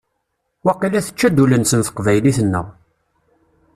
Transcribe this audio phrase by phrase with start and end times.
[0.65, 2.65] Waqila tečča-d ul-nsen teqbaylit-nneɣ.